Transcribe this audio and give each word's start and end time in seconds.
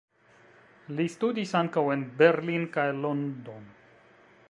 Li 0.99 1.05
studis 1.17 1.53
ankaŭ 1.61 1.85
en 1.97 2.07
Berlin 2.23 2.67
kaj 2.79 2.89
London. 3.07 3.73